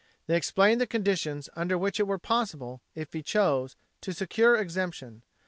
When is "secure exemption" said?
4.13-5.21